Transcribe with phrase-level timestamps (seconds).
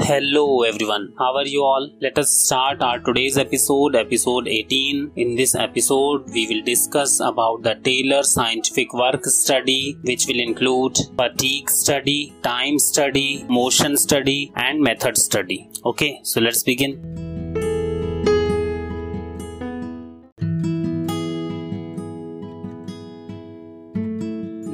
[0.00, 1.90] Hello everyone, how are you all?
[2.00, 5.12] Let us start our today's episode, episode 18.
[5.16, 10.96] In this episode, we will discuss about the Taylor scientific work study, which will include
[11.14, 15.68] fatigue study, time study, motion study, and method study.
[15.84, 16.98] Okay, so let's begin.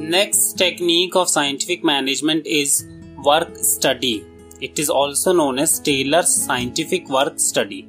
[0.09, 2.87] Next technique of scientific management is
[3.23, 4.25] work study.
[4.61, 7.87] It is also known as Taylor's scientific work study.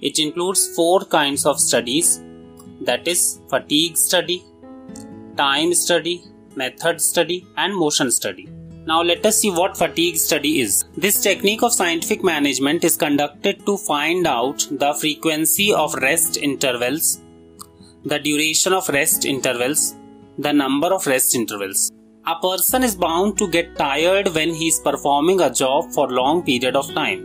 [0.00, 2.22] It includes four kinds of studies
[2.82, 4.44] that is, fatigue study,
[5.36, 6.24] time study,
[6.56, 8.48] method study, and motion study.
[8.86, 10.84] Now, let us see what fatigue study is.
[10.94, 17.22] This technique of scientific management is conducted to find out the frequency of rest intervals,
[18.04, 19.94] the duration of rest intervals,
[20.36, 21.90] the number of rest intervals.
[22.26, 26.42] A person is bound to get tired when he is performing a job for long
[26.42, 27.20] period of time.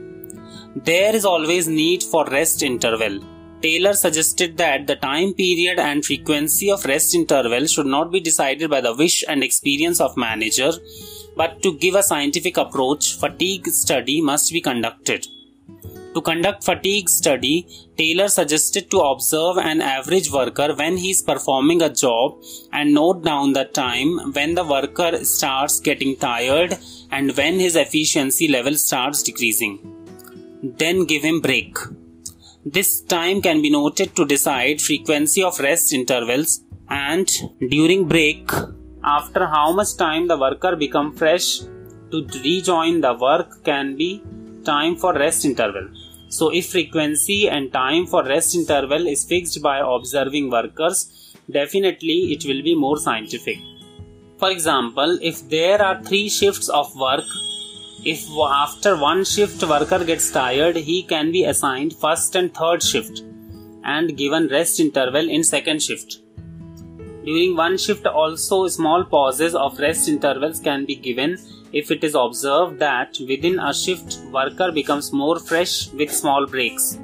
[0.75, 3.21] There is always need for rest interval.
[3.61, 8.69] Taylor suggested that the time period and frequency of rest interval should not be decided
[8.69, 10.73] by the wish and experience of manager,
[11.37, 15.25] but to give a scientific approach, fatigue study must be conducted.
[16.19, 17.65] To conduct fatigue study,
[17.97, 23.23] Taylor suggested to observe an average worker when he is performing a job and note
[23.23, 26.77] down the time when the worker starts getting tired
[27.09, 29.79] and when his efficiency level starts decreasing.
[30.61, 31.77] Then give him break.
[32.65, 37.31] This time can be noted to decide frequency of rest intervals and
[37.69, 38.51] during break
[39.05, 41.59] after how much time the worker become fresh
[42.11, 44.21] to rejoin the work can be
[44.65, 45.87] time for rest interval.
[46.29, 52.45] So if frequency and time for rest interval is fixed by observing workers, definitely it
[52.45, 53.57] will be more scientific.
[54.37, 57.25] For example, if there are three shifts of work,
[58.05, 63.23] if after one shift worker gets tired, he can be assigned first and third shift
[63.83, 66.19] and given rest interval in second shift.
[67.25, 71.37] During one shift also small pauses of rest intervals can be given
[71.71, 76.99] if it is observed that within a shift worker becomes more fresh with small breaks.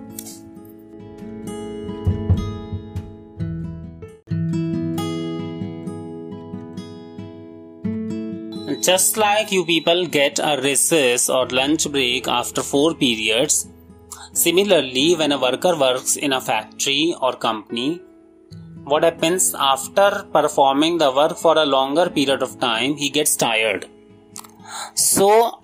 [8.82, 13.68] Just like you people get a recess or lunch break after 4 periods,
[14.34, 18.00] similarly, when a worker works in a factory or company,
[18.84, 23.88] what happens after performing the work for a longer period of time, he gets tired
[24.96, 25.62] so,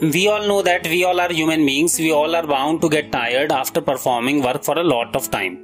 [0.00, 3.12] we all know that we all are human beings, we all are bound to get
[3.12, 5.62] tired after performing work for a lot of time.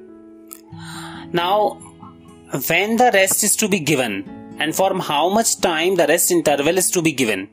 [1.32, 1.78] Now,
[2.69, 6.76] when the rest is to be given, and for how much time the rest interval
[6.76, 7.48] is to be given,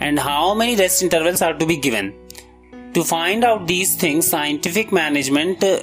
[0.00, 2.14] and how many rest intervals are to be given.
[2.94, 5.78] To find out these things, scientific management uh,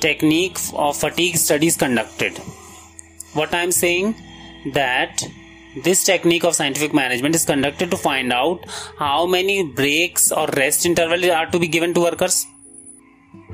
[0.00, 2.36] technique of fatigue studies conducted.
[3.34, 4.16] What I am saying
[4.74, 5.22] that
[5.82, 8.64] this technique of scientific management is conducted to find out
[8.98, 12.46] how many breaks or rest intervals are to be given to workers.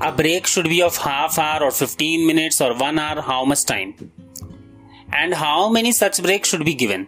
[0.01, 3.65] A break should be of half hour or 15 minutes or 1 hour, how much
[3.65, 4.11] time?
[5.13, 7.07] And how many such breaks should be given?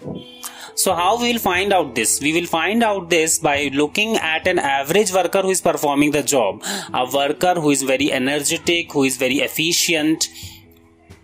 [0.75, 2.21] So how we will find out this?
[2.21, 6.21] We will find out this by looking at an average worker who is performing the
[6.21, 6.63] job.
[6.93, 10.29] A worker who is very energetic, who is very efficient.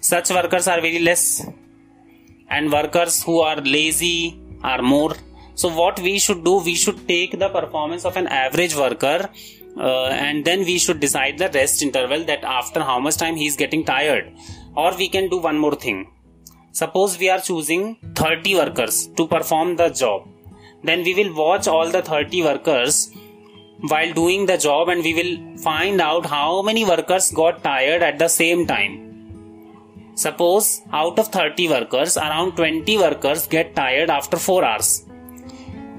[0.01, 1.45] Such workers are very less
[2.55, 5.13] and workers who are lazy are more.
[5.55, 9.29] So what we should do we should take the performance of an average worker
[9.77, 13.47] uh, and then we should decide the rest interval that after how much time he
[13.47, 14.33] is getting tired.
[14.75, 16.11] Or we can do one more thing.
[16.71, 20.27] Suppose we are choosing 30 workers to perform the job.
[20.83, 23.11] Then we will watch all the 30 workers
[23.91, 28.17] while doing the job and we will find out how many workers got tired at
[28.17, 29.12] the same time
[30.15, 35.05] Suppose out of 30 workers, around 20 workers get tired after 4 hours.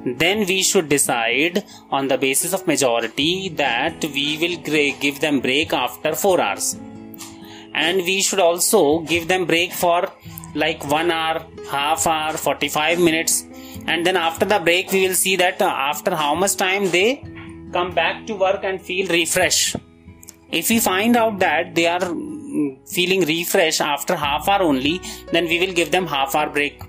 [0.07, 5.73] Then we should decide on the basis of majority that we will give them break
[5.73, 6.77] after 4 hours.
[7.75, 10.09] And we should also give them break for
[10.55, 13.45] like 1 hour, half hour, 45 minutes.
[13.87, 17.25] And then after the break, we will see that uh, after how much time they
[17.73, 19.77] come back to work and feel refreshed.
[20.53, 22.15] If we find out that they are
[22.97, 25.01] feeling refreshed after half hour only
[25.33, 26.83] then we will give them half hour break.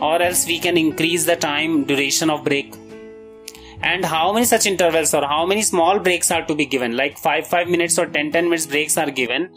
[0.00, 2.74] Or else we can increase the time duration of break.
[3.82, 6.96] And how many such intervals or how many small breaks are to be given?
[6.96, 9.50] Like 5 5 minutes or 10 10 minutes breaks are given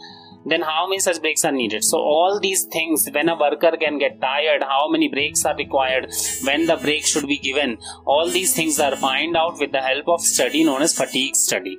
[0.46, 1.82] then how many such breaks are needed?
[1.84, 6.12] So all these things when a worker can get tired how many breaks are required
[6.42, 10.08] when the break should be given all these things are find out with the help
[10.08, 11.78] of study known as fatigue study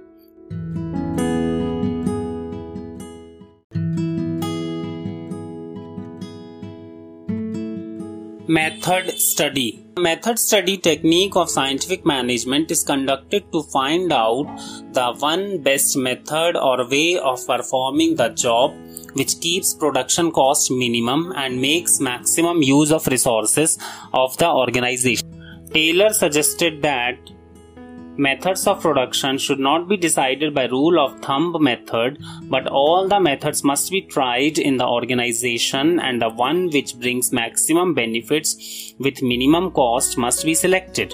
[8.55, 9.85] Method study.
[9.99, 14.45] Method study technique of scientific management is conducted to find out
[14.93, 18.73] the one best method or way of performing the job
[19.11, 23.77] which keeps production cost minimum and makes maximum use of resources
[24.13, 25.27] of the organization.
[25.73, 27.17] Taylor suggested that
[28.17, 33.19] Methods of production should not be decided by rule of thumb method, but all the
[33.19, 39.21] methods must be tried in the organization and the one which brings maximum benefits with
[39.21, 41.13] minimum cost must be selected.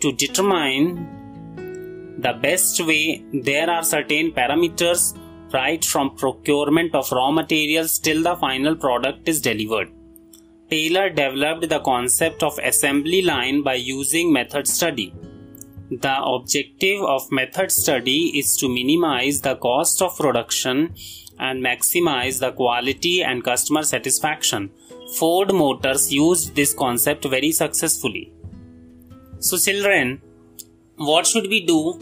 [0.00, 1.08] To determine
[2.20, 5.18] the best way, there are certain parameters
[5.52, 9.90] right from procurement of raw materials till the final product is delivered.
[10.70, 15.12] Taylor developed the concept of assembly line by using method study.
[16.00, 20.94] The objective of method study is to minimize the cost of production
[21.38, 24.70] and maximize the quality and customer satisfaction.
[25.18, 28.32] Ford Motors used this concept very successfully.
[29.38, 30.22] So, children,
[30.96, 32.00] what should we do?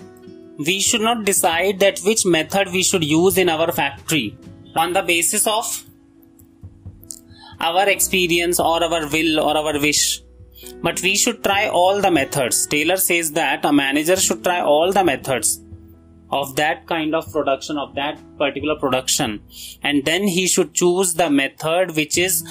[0.59, 4.39] We should not decide that which method we should use in our factory
[4.77, 5.85] on the basis of
[7.59, 10.23] our experience or our will or our wish
[10.83, 12.67] but we should try all the methods.
[12.67, 15.61] Taylor says that a manager should try all the methods
[16.31, 19.43] of that kind of production, of that particular production,
[19.83, 22.45] and then he should choose the method which is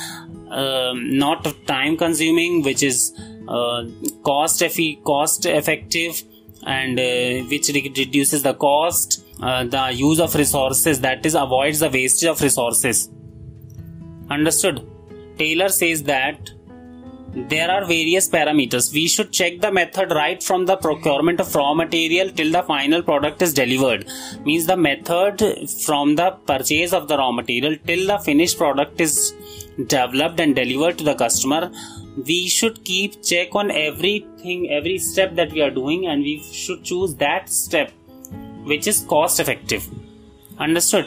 [0.52, 3.14] uh, not time consuming, which is
[3.48, 3.86] uh,
[4.24, 6.22] cost effi- cost effective,
[6.66, 11.80] and uh, which re- reduces the cost, uh, the use of resources, that is, avoids
[11.80, 13.10] the wastage of resources.
[14.30, 14.86] Understood?
[15.38, 16.52] Taylor says that
[17.34, 18.92] there are various parameters.
[18.92, 23.04] We should check the method right from the procurement of raw material till the final
[23.04, 24.08] product is delivered.
[24.46, 29.34] Means the method from the purchase of the raw material till the finished product is
[29.88, 31.72] developed and delivered to the customer.
[32.26, 36.84] We should keep check on everything, every step that we are doing, and we should
[36.84, 37.92] choose that step
[38.64, 39.88] which is cost effective.
[40.58, 41.06] Understood?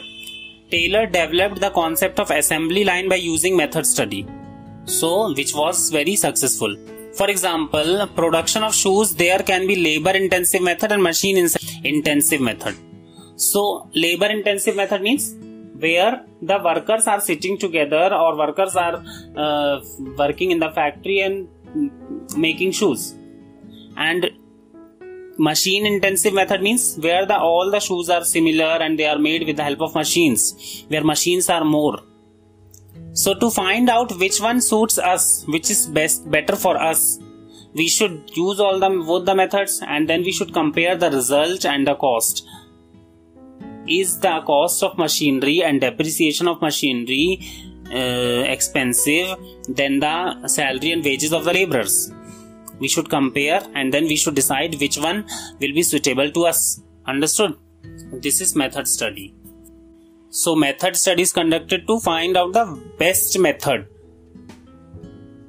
[0.71, 4.25] Taylor developed the concept of assembly line by using method study
[4.85, 6.75] so which was very successful.
[7.17, 11.37] For example production of shoes there can be labor intensive method and machine
[11.83, 12.75] intensive method.
[13.35, 15.35] So labor intensive method means
[15.77, 19.03] where the workers are sitting together or workers are
[19.35, 19.81] uh,
[20.17, 21.49] working in the factory and
[22.37, 23.15] making shoes.
[23.95, 24.31] And
[25.37, 29.45] machine intensive method means where the all the shoes are similar and they are made
[29.45, 31.99] with the help of machines where machines are more
[33.13, 37.19] so to find out which one suits us, which is best better for us,
[37.75, 41.65] we should use all the both the methods and then we should compare the result
[41.65, 42.47] and the cost.
[43.87, 47.39] Is the cost of machinery and depreciation of machinery
[47.91, 49.35] uh, expensive
[49.67, 52.11] than the salary and wages of the laborers?
[52.79, 55.25] We should compare and then we should decide which one
[55.59, 56.81] will be suitable to us.
[57.05, 57.57] Understood?
[58.11, 59.35] This is method study.
[60.35, 62.65] So method studies conducted to find out the
[62.97, 63.87] best method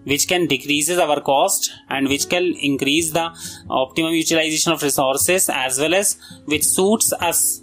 [0.04, 3.30] which can decreases our cost and which can increase the
[3.70, 7.62] optimum utilization of resources as well as which suits us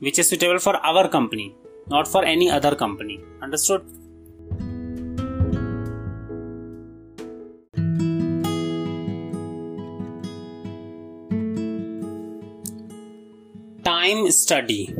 [0.00, 1.54] which is suitable for our company
[1.88, 3.20] not for any other company.
[3.40, 3.82] Understood?
[13.82, 14.94] Time study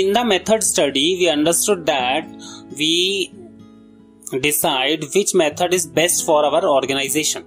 [0.00, 2.26] in the method study, we understood that
[2.76, 3.32] we
[4.40, 7.44] decide which method is best for our organization.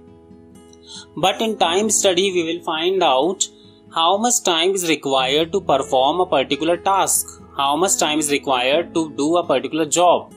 [1.16, 3.46] But in time study, we will find out
[3.94, 7.26] how much time is required to perform a particular task,
[7.56, 10.32] how much time is required to do a particular job.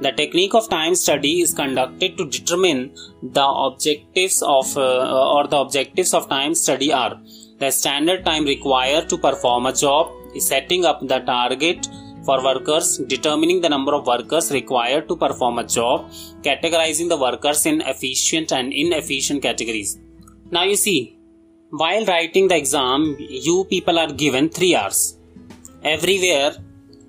[0.00, 5.58] The technique of time study is conducted to determine the objectives of uh, or the
[5.58, 7.20] objectives of time study are
[7.58, 11.88] the standard time required to perform a job, setting up the target
[12.24, 16.10] for workers, determining the number of workers required to perform a job,
[16.42, 19.98] categorizing the workers in efficient and inefficient categories.
[20.50, 21.18] Now you see,
[21.70, 25.18] while writing the exam, you people are given 3 hours.
[25.82, 26.56] Everywhere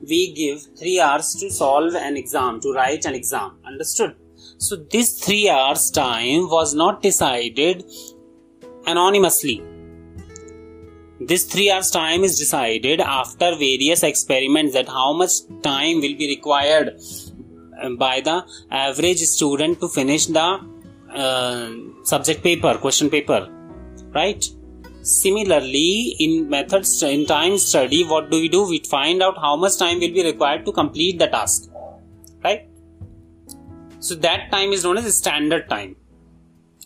[0.08, 3.58] we give 3 hours to solve an exam, to write an exam.
[3.66, 4.16] Understood?
[4.58, 7.86] So this 3 hours time was not decided
[8.86, 9.64] anonymously
[11.20, 15.32] this 3 hours time is decided after various experiments that how much
[15.64, 17.00] time will be required
[17.82, 20.60] uh, by the average student to finish the
[21.10, 21.72] uh,
[22.04, 23.50] subject paper question paper
[24.14, 24.46] right?
[25.02, 28.68] Similarly in methods in time study what do we do?
[28.70, 31.70] We find out how much time will be required to complete the task
[32.44, 32.68] right?
[34.00, 35.96] So that time is known as standard time.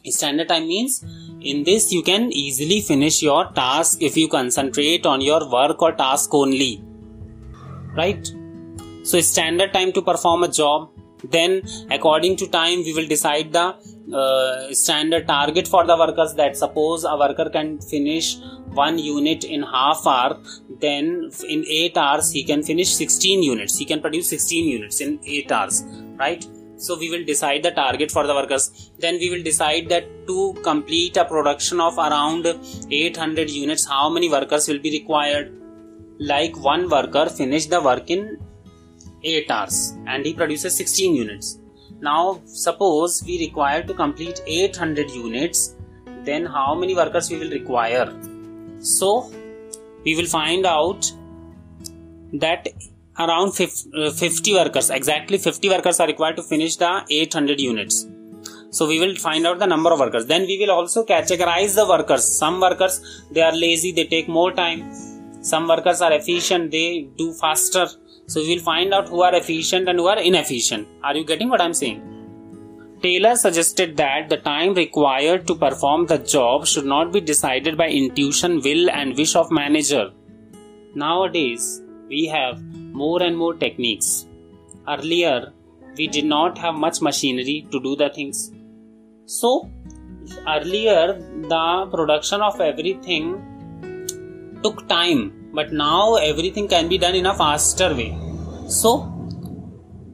[0.06, 1.04] Standard time means
[1.42, 5.92] in this you can easily finish your task if you concentrate on your work or
[5.92, 6.84] task only.
[7.96, 8.32] Right?
[9.04, 10.90] So standard time to perform a job.
[11.24, 13.76] Then according to time we will decide the
[14.16, 18.38] uh, standard target for the workers that suppose a worker can finish
[18.74, 20.40] one unit in half hour
[20.80, 23.78] then in 8 hours he can finish 16 units.
[23.78, 25.84] He can produce 16 units in 8 hours.
[26.18, 26.46] Right
[26.86, 28.92] so we will decide the target for the workers.
[28.98, 32.48] Then we will decide that to complete a production of around
[32.90, 35.54] 800 units how many workers will be required?
[36.20, 38.40] Like one worker finish the work in
[39.24, 41.60] 8 hours and he produces 16 units.
[42.00, 45.76] Now suppose we require to complete 800 units
[46.24, 48.08] then how many workers we will require?
[48.80, 49.32] So
[50.04, 51.12] we will find out
[52.34, 52.68] that
[53.20, 54.90] around uh, 50 workers.
[54.90, 58.08] Exactly 50 workers are required to finish the 800 units.
[58.72, 60.26] So we will find out the number of workers.
[60.26, 62.26] Then we will also categorize the workers.
[62.26, 64.94] Some workers they are lazy they take more time.
[65.42, 67.88] Some workers are efficient they do faster.
[68.28, 70.88] So we will find out who are efficient and who are inefficient.
[71.04, 72.02] Are you getting what i'm saying?
[73.02, 77.90] Taylor suggested that the time required to perform the job should not be decided by
[77.90, 80.12] intuition will and wish of manager.
[80.94, 82.62] Nowadays we have
[83.04, 84.10] more and more techniques.
[84.88, 85.54] Earlier,
[85.98, 88.52] we did not have much machinery to do the things.
[89.26, 89.70] So,
[90.48, 91.20] earlier,
[91.54, 93.24] the production of everything
[94.64, 98.12] took time, but now everything can be done in a faster way.
[98.68, 98.92] So,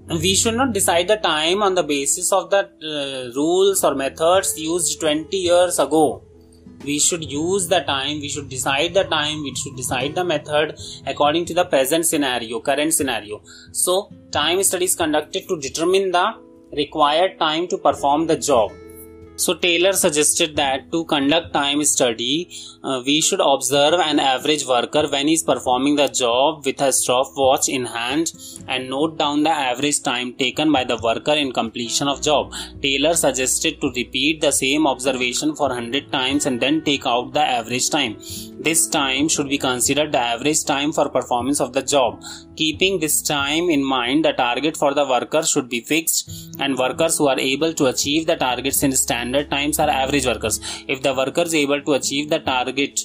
[0.09, 4.57] we should not decide the time on the basis of the uh, rules or methods
[4.57, 6.26] used 20 years ago
[6.83, 10.77] we should use the time we should decide the time we should decide the method
[11.05, 13.41] according to the present scenario current scenario.
[13.71, 16.33] So time study is conducted to determine the
[16.73, 18.71] required time to perform the job
[19.37, 22.49] so Taylor suggested that to conduct time study,
[22.83, 26.91] uh, we should observe an average worker when he is performing the job with a
[26.91, 28.31] stopwatch in hand
[28.67, 32.51] and note down the average time taken by the worker in completion of job.
[32.81, 37.45] Taylor suggested to repeat the same observation for 100 times and then take out the
[37.59, 38.17] average time.
[38.67, 42.21] This time should be considered the average time for performance of the job.
[42.57, 47.17] Keeping this time in mind, the target for the worker should be fixed and workers
[47.17, 50.59] who are able to achieve the targets in standard times are average workers.
[50.85, 52.99] If the worker is able to achieve the target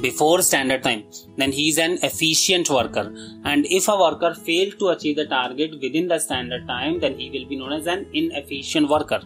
[0.00, 1.04] before standard time,
[1.36, 3.14] then he is an efficient worker.
[3.44, 7.30] And if a worker fails to achieve the target within the standard time, then he
[7.30, 9.20] will be known as an inefficient worker.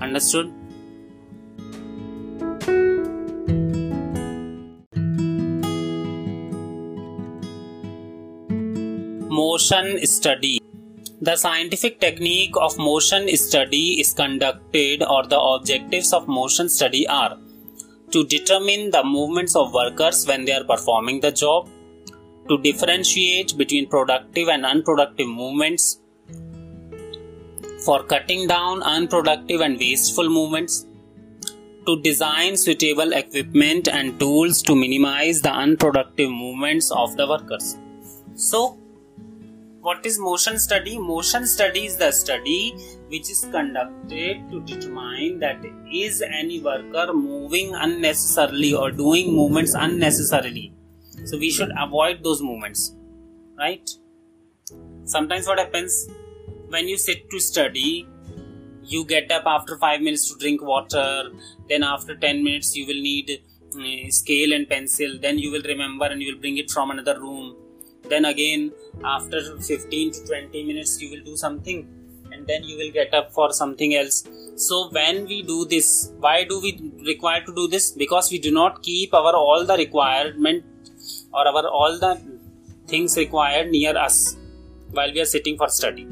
[0.00, 0.59] Understood?
[9.40, 10.60] Motion study
[11.22, 17.36] the scientific technique of motion study is conducted or the objectives of motion study are
[18.10, 21.68] to determine the movements of workers when they are performing the job,
[22.48, 26.00] to differentiate between productive and unproductive movements,
[27.84, 30.86] for cutting down unproductive and wasteful movements,
[31.86, 37.76] to design suitable equipment and tools to minimize the unproductive movements of the workers.
[38.34, 38.78] So,
[39.80, 40.98] what is motion study?
[40.98, 42.74] Motion study is the study
[43.08, 50.74] which is conducted to determine that is any worker moving unnecessarily or doing movements unnecessarily.
[51.24, 52.94] So we should avoid those movements,
[53.58, 53.88] right?
[55.04, 56.08] Sometimes what happens
[56.68, 58.06] when you sit to study,
[58.82, 61.30] you get up after 5 minutes to drink water,
[61.68, 63.42] then after 10 minutes you will need
[63.74, 67.18] uh, scale and pencil, then you will remember and you will bring it from another
[67.18, 67.56] room
[68.10, 68.72] then again
[69.04, 71.88] after 15 to 20 minutes you will do something
[72.32, 74.24] and then you will get up for something else.
[74.56, 77.90] So when we do this why do we require to do this?
[77.92, 80.64] Because we do not keep our all the requirement
[81.32, 82.20] or our all the
[82.86, 84.36] things required near us
[84.90, 86.06] while we are sitting for study.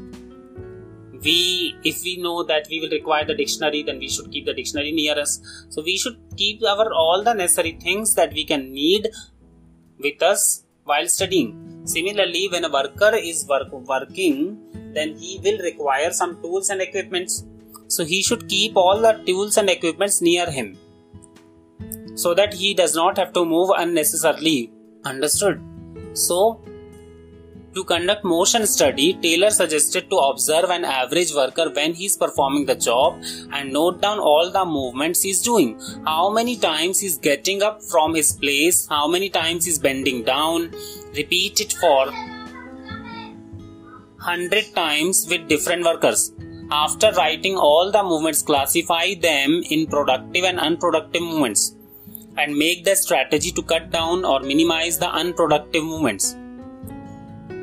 [1.23, 4.53] We if we know that we will require the dictionary then we should keep the
[4.53, 5.41] dictionary near us.
[5.69, 9.09] So we should keep our all the necessary things that we can need
[9.99, 11.68] with us while studying.
[11.93, 14.33] Similarly, when a worker is work, working,
[14.97, 17.43] then he will require some tools and equipments.
[17.87, 20.69] So he should keep all the tools and equipments near him.
[22.23, 24.71] so that he does not have to move unnecessarily.
[25.05, 25.61] Understood?
[26.13, 26.61] So,
[27.75, 32.65] to conduct motion study, Taylor suggested to observe an average worker when he is performing
[32.65, 33.21] the job
[33.53, 35.79] and note down all the movements he is doing.
[36.05, 39.79] How many times he is getting up from his place, how many times he is
[39.79, 40.71] bending down.
[41.15, 42.05] Repeat it for
[44.17, 46.31] 100 times with different workers.
[46.71, 51.75] After writing all the movements, classify them in productive and unproductive movements
[52.37, 56.35] and make the strategy to cut down or minimize the unproductive movements.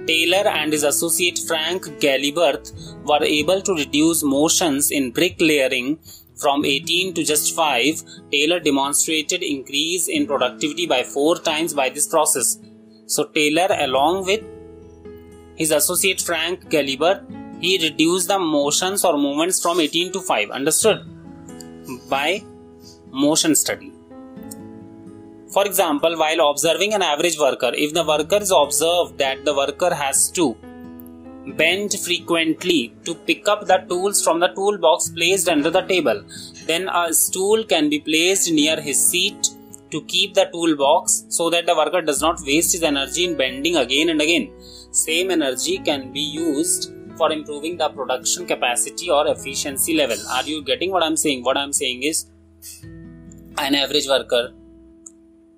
[0.08, 2.72] Taylor and his associate Frank Gilbreth
[3.04, 5.98] were able to reduce motions in bricklaying
[6.36, 8.02] from 18 to just 5.
[8.32, 12.58] Taylor demonstrated increase in productivity by 4 times by this process.
[13.06, 14.42] So Taylor along with
[15.56, 17.22] his associate Frank Gilbreth
[17.60, 21.04] he reduced the motions or movements from 18 to 5 understood?
[22.10, 22.42] By
[23.10, 23.92] motion study.
[25.52, 29.94] For example, while observing an average worker, if the worker is observed that the worker
[29.94, 30.54] has to
[31.56, 36.22] bend frequently to pick up the tools from the toolbox placed under the table,
[36.66, 39.50] then a stool can be placed near his seat
[39.96, 43.76] to keep the toolbox so that the worker does not waste his energy in bending
[43.76, 44.46] again and again.
[44.90, 50.18] Same energy can be used for improving the production capacity or efficiency level.
[50.30, 51.44] Are you getting what I'm saying?
[51.44, 52.26] What I'm saying is
[53.66, 54.52] an average worker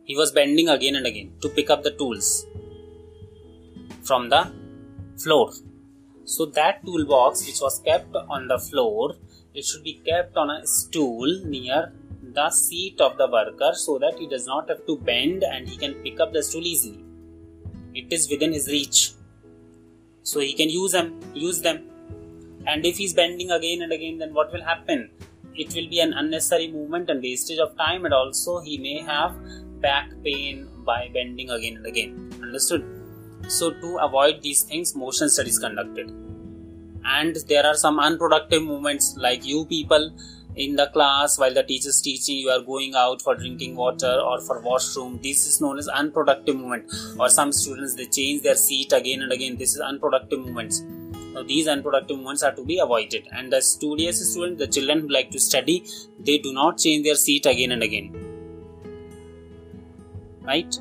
[0.05, 2.47] he was bending again and again to pick up the tools
[4.05, 4.43] from the
[5.23, 5.53] floor.
[6.25, 9.17] So that toolbox which was kept on the floor,
[9.55, 11.93] it should be kept on a stool near
[12.39, 15.77] the seat of the worker so that he does not have to bend and he
[15.77, 17.05] can pick up the stool easily.
[17.95, 19.13] It is within his reach.
[20.23, 21.79] So he can use them, use them.
[22.67, 25.11] And if he's bending again and again, then what will happen?
[25.55, 29.35] It will be an unnecessary movement and wastage of time, and also he may have
[29.81, 32.31] back pain by bending again and again.
[32.43, 32.85] Understood?
[33.49, 36.11] So, to avoid these things, motion studies conducted.
[37.05, 40.13] And there are some unproductive movements like you people
[40.59, 44.15] in the class while the teacher is teaching you are going out for drinking water
[44.29, 45.19] or for washroom.
[45.23, 49.33] This is known as unproductive movement or some students they change their seat again and
[49.33, 49.57] again.
[49.57, 50.83] This is unproductive movements
[51.35, 53.29] now these unproductive movements are to be avoided.
[53.31, 55.85] And the studious students the children who like to study
[56.19, 58.09] they do not change their seat again and again.
[60.43, 60.79] Right